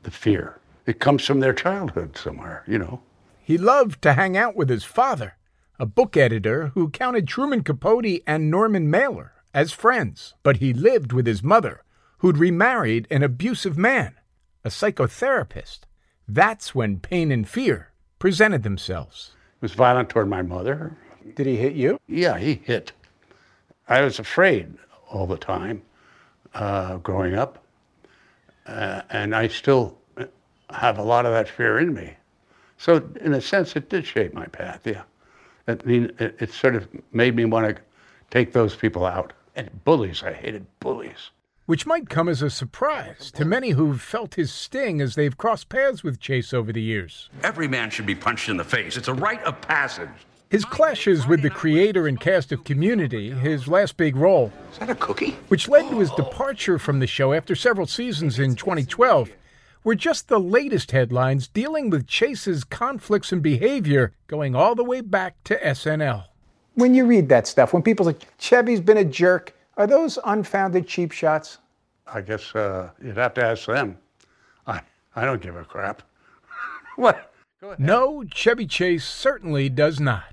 [0.01, 0.59] the fear.
[0.85, 2.99] It comes from their childhood somewhere, you know.
[3.41, 5.37] He loved to hang out with his father,
[5.79, 10.33] a book editor who counted Truman Capote and Norman Mailer as friends.
[10.43, 11.85] But he lived with his mother,
[12.17, 14.15] who'd remarried an abusive man,
[14.65, 15.83] a psychotherapist.
[16.27, 19.31] That's when pain and fear presented themselves.
[19.61, 20.97] He was violent toward my mother.
[21.35, 21.97] Did he hit you?
[22.09, 22.91] Yeah, he hit.
[23.87, 24.73] I was afraid
[25.09, 25.81] all the time
[26.53, 27.63] uh, growing up.
[28.65, 29.97] Uh, and I still
[30.69, 32.13] have a lot of that fear in me.
[32.77, 35.03] So, in a sense, it did shape my path, yeah.
[35.67, 37.81] I mean, it, it sort of made me want to
[38.29, 39.33] take those people out.
[39.55, 41.29] And bullies, I hated bullies.
[41.65, 45.69] Which might come as a surprise to many who've felt his sting as they've crossed
[45.69, 47.29] paths with Chase over the years.
[47.41, 48.97] Every man should be punched in the face.
[48.97, 50.09] It's a rite of passage.
[50.53, 54.87] His clashes with the creator and cast of Community, his last big role, Is that
[54.91, 55.35] a cookie?
[55.47, 59.31] which led to his departure from the show after several seasons in 2012,
[59.83, 65.01] were just the latest headlines dealing with Chase's conflicts and behavior going all the way
[65.01, 66.25] back to SNL.
[66.75, 70.87] When you read that stuff, when people say, Chevy's been a jerk, are those unfounded
[70.87, 71.57] cheap shots?
[72.05, 73.97] I guess uh, you'd have to ask them.
[74.67, 74.81] I,
[75.15, 76.03] I don't give a crap.
[76.95, 77.33] what?
[77.79, 80.32] No, Chevy Chase certainly does not.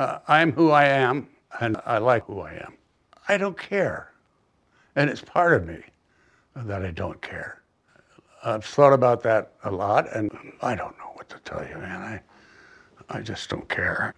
[0.00, 1.28] Uh, I'm who I am,
[1.60, 2.72] and I like who I am.
[3.28, 4.10] I don't care.
[4.96, 5.76] And it's part of me
[6.56, 7.60] that I don't care.
[8.42, 10.30] I've thought about that a lot, and
[10.62, 12.00] I don't know what to tell you, man.
[12.00, 14.14] I, I just don't care.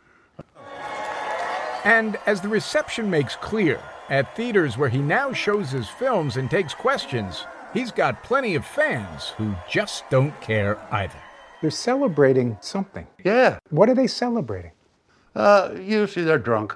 [1.84, 6.48] And as the reception makes clear, at theaters where he now shows his films and
[6.48, 11.18] takes questions, he's got plenty of fans who just don't care either.
[11.60, 13.08] They're celebrating something.
[13.24, 13.58] Yeah.
[13.70, 14.70] What are they celebrating?
[15.34, 16.74] Uh, usually they're drunk.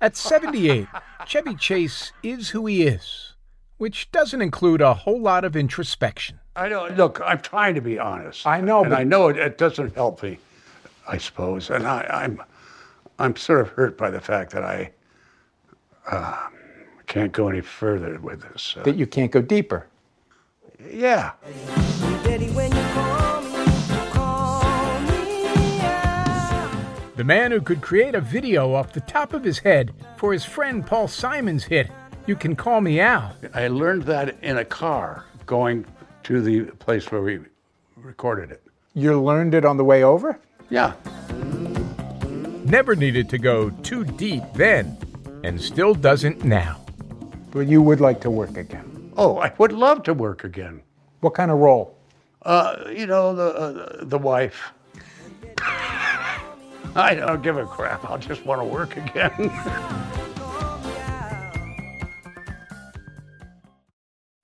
[0.00, 0.86] At 78,
[1.26, 3.34] Chevy Chase is who he is,
[3.78, 6.38] which doesn't include a whole lot of introspection.
[6.54, 7.20] I don't look.
[7.24, 8.46] I'm trying to be honest.
[8.46, 10.38] I know, and but- I know it, it doesn't help me.
[11.06, 12.42] I suppose, and I, I'm,
[13.18, 14.90] I'm sort of hurt by the fact that I
[16.10, 16.36] uh,
[17.06, 18.74] can't go any further with this.
[18.78, 19.86] Uh, That you can't go deeper.
[20.92, 21.32] yeah.
[27.18, 30.44] The man who could create a video off the top of his head for his
[30.44, 31.90] friend Paul Simon's hit,
[32.28, 33.34] You Can Call Me Al.
[33.54, 35.84] I learned that in a car going
[36.22, 37.40] to the place where we
[37.96, 38.62] recorded it.
[38.94, 40.38] You learned it on the way over?
[40.70, 40.92] Yeah.
[42.62, 44.96] never needed to go too deep then,
[45.42, 46.86] and still doesn't now.
[47.50, 49.12] But you would like to work again.
[49.16, 50.82] Oh, I would love to work again.
[51.18, 51.98] What kind of role?
[52.42, 54.72] Uh, you know, the uh, the wife.
[56.96, 58.04] I don't give a crap.
[58.04, 59.50] I'll just want to work again.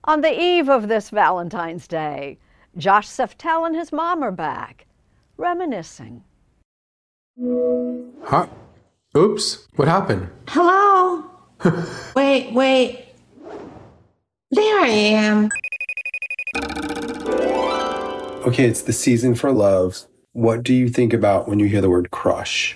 [0.07, 2.37] On the eve of this Valentine's Day,
[2.77, 4.85] Josh Seftel and his mom are back,
[5.37, 6.23] reminiscing.
[8.23, 8.47] Huh?
[9.17, 10.29] Oops, what happened?
[10.47, 11.23] Hello?
[12.15, 13.07] wait, wait.
[14.51, 15.49] There I am.
[18.45, 20.05] Okay, it's the season for love.
[20.35, 22.75] What do you think about when you hear the word crush?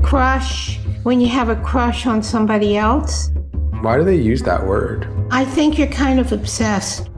[0.00, 0.78] Crush.
[1.02, 3.32] When you have a crush on somebody else,
[3.80, 5.08] Why do they use that word?
[5.32, 7.08] I think you're kind of obsessed.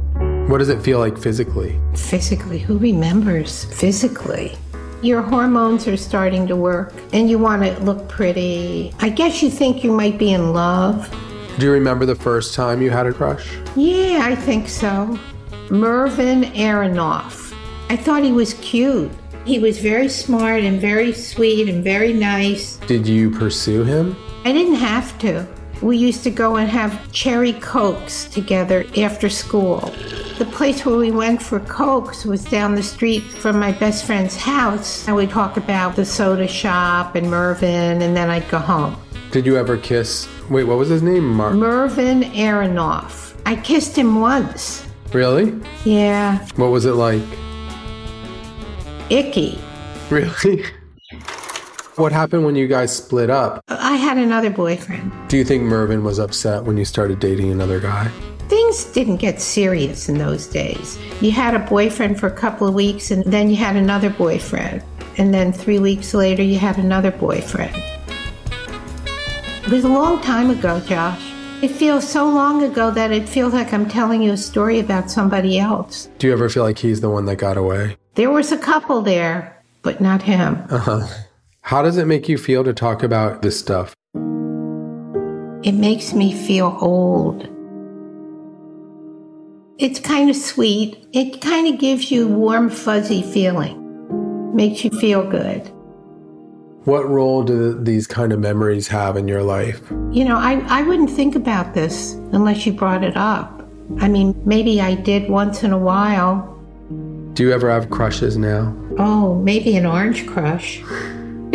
[0.48, 1.78] What does it feel like physically?
[1.94, 4.56] Physically, who remembers physically?
[5.02, 8.94] Your hormones are starting to work and you want to look pretty.
[9.00, 11.14] I guess you think you might be in love.
[11.58, 13.46] Do you remember the first time you had a crush?
[13.76, 15.18] Yeah, I think so.
[15.68, 17.51] Mervyn Aronoff.
[17.92, 19.10] I thought he was cute.
[19.44, 22.78] He was very smart and very sweet and very nice.
[22.86, 24.16] Did you pursue him?
[24.46, 25.46] I didn't have to.
[25.82, 29.92] We used to go and have cherry cokes together after school.
[30.38, 34.36] The place where we went for cokes was down the street from my best friend's
[34.36, 35.06] house.
[35.06, 38.96] And we'd talk about the soda shop and Mervyn, and then I'd go home.
[39.32, 40.26] Did you ever kiss?
[40.48, 41.28] Wait, what was his name?
[41.28, 41.52] Mark.
[41.56, 43.34] Mervyn Aronoff.
[43.44, 44.86] I kissed him once.
[45.12, 45.60] really?
[45.84, 47.20] Yeah, What was it like?
[49.10, 49.58] Icky.
[50.10, 50.64] Really?
[51.96, 53.62] what happened when you guys split up?
[53.68, 55.12] I had another boyfriend.
[55.28, 58.10] Do you think Mervyn was upset when you started dating another guy?
[58.48, 60.98] Things didn't get serious in those days.
[61.20, 64.82] You had a boyfriend for a couple of weeks, and then you had another boyfriend.
[65.18, 67.74] And then three weeks later, you had another boyfriend.
[69.64, 71.32] It was a long time ago, Josh.
[71.62, 75.10] It feels so long ago that it feels like I'm telling you a story about
[75.10, 76.08] somebody else.
[76.18, 77.96] Do you ever feel like he's the one that got away?
[78.14, 80.62] There was a couple there, but not him.
[80.68, 81.06] Uh huh.
[81.62, 83.94] How does it make you feel to talk about this stuff?
[85.62, 87.48] It makes me feel old.
[89.78, 91.08] It's kind of sweet.
[91.12, 93.78] It kind of gives you a warm, fuzzy feeling.
[94.54, 95.66] Makes you feel good.
[96.84, 99.80] What role do these kind of memories have in your life?
[100.10, 103.66] You know, I, I wouldn't think about this unless you brought it up.
[104.00, 106.51] I mean, maybe I did once in a while.
[107.34, 108.76] Do you ever have crushes now?
[108.98, 110.80] Oh, maybe an orange crush.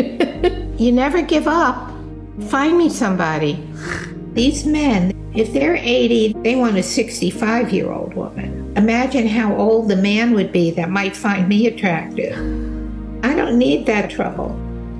[0.78, 1.92] you never give up.
[2.50, 3.64] Find me somebody.
[4.34, 8.74] These men, if they're 80, they want a 65 year old woman.
[8.76, 12.36] Imagine how old the man would be that might find me attractive.
[13.24, 14.50] I don't need that trouble.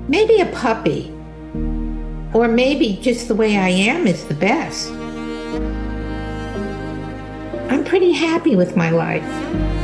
[0.06, 1.12] Maybe a puppy.
[2.34, 4.90] Or maybe just the way I am is the best.
[7.68, 9.77] I'm pretty happy with my life.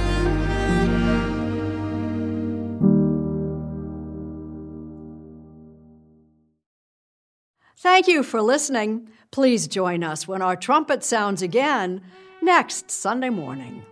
[7.85, 9.11] Thank you for listening.
[9.31, 12.01] Please join us when our trumpet sounds again
[12.41, 13.85] next Sunday morning.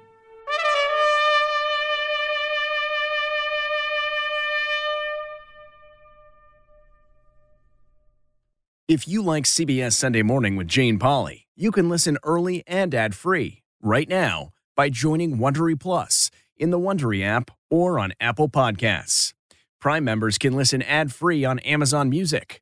[8.88, 13.62] If you like CBS Sunday Morning with Jane Pauley, you can listen early and ad-free
[13.82, 19.34] right now by joining Wondery Plus in the Wondery app or on Apple Podcasts.
[19.82, 22.61] Prime members can listen ad-free on Amazon Music.